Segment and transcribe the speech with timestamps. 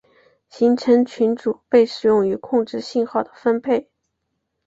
[0.49, 3.87] 行程群组被使用于控制信号的分配。